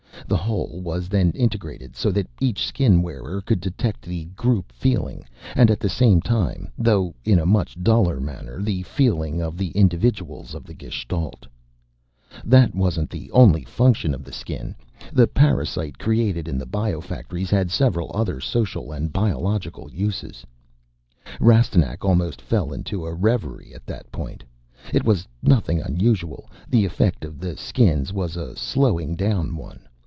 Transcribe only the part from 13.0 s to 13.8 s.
the only